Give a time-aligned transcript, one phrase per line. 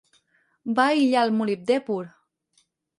[0.79, 2.03] Va aïllar el molibdè pur.